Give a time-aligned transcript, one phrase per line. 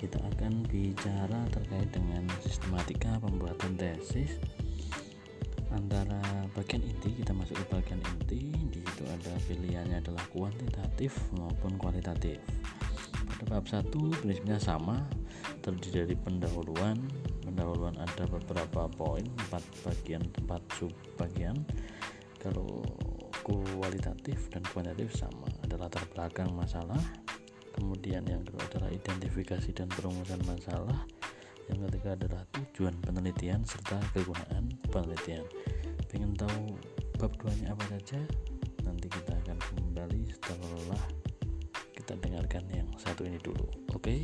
[0.00, 4.40] kita akan bicara terkait dengan sistematika pembuatan tesis.
[5.72, 6.20] Antara
[6.52, 8.52] bagian inti kita masuk ke bagian inti.
[8.72, 12.40] Di situ ada pilihannya adalah kuantitatif maupun kualitatif.
[13.40, 15.04] Pada bab satu, prinsipnya sama.
[15.60, 16.96] Terdiri dari pendahuluan.
[17.44, 21.56] Pendahuluan ada beberapa poin empat bagian empat sub bagian
[22.40, 22.82] kalau
[23.46, 25.48] kualitatif dan kuantitatif sama.
[25.64, 27.21] Ada latar belakang masalah
[27.74, 31.04] kemudian yang kedua adalah identifikasi dan perumusan masalah.
[31.70, 35.46] Yang ketiga adalah tujuan penelitian serta kegunaan penelitian.
[36.10, 36.76] Pengen tahu
[37.16, 38.20] bab duanya apa saja?
[38.84, 41.02] Nanti kita akan kembali setelah
[41.94, 43.64] kita dengarkan yang satu ini dulu.
[43.94, 44.02] Oke?
[44.02, 44.20] okay?